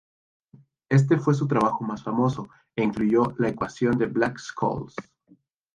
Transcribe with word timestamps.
Este 0.89 1.15
fue 1.19 1.35
su 1.35 1.47
trabajo 1.47 1.83
más 1.83 2.01
famoso 2.01 2.49
e 2.75 2.81
incluyó 2.83 3.35
la 3.37 3.49
ecuación 3.49 3.99
de 3.99 4.07
Black-Scholes. 4.07 4.95